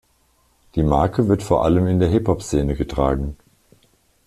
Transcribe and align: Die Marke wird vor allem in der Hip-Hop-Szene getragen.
Die 0.73 0.81
Marke 0.81 1.27
wird 1.27 1.43
vor 1.43 1.63
allem 1.63 1.85
in 1.85 1.99
der 1.99 2.09
Hip-Hop-Szene 2.09 2.73
getragen. 2.75 3.37